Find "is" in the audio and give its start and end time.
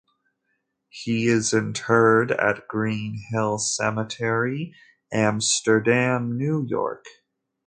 1.27-1.53